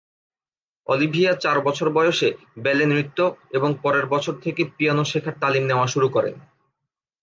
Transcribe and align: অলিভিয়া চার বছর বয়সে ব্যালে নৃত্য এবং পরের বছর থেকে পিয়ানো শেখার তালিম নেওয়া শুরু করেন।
অলিভিয়া 0.87 1.31
চার 1.35 1.57
বছর 1.61 1.87
বয়সে 1.89 2.29
ব্যালে 2.57 2.85
নৃত্য 2.85 3.19
এবং 3.51 3.69
পরের 3.81 4.05
বছর 4.05 4.33
থেকে 4.41 4.61
পিয়ানো 4.77 5.03
শেখার 5.03 5.35
তালিম 5.39 5.63
নেওয়া 5.67 5.87
শুরু 5.87 6.07
করেন। 6.09 6.35